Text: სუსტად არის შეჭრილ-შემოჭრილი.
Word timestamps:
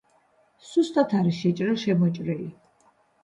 სუსტად 0.69 1.13
არის 1.19 1.37
შეჭრილ-შემოჭრილი. 1.41 2.49